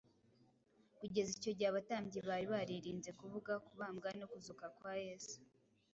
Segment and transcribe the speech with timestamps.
[0.97, 5.37] Kugeza icyo gihe abatambyi bari baririnze kuvuga ku kubambwa no kuzuka kwa Yesu.